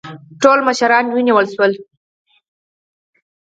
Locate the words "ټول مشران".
0.41-1.05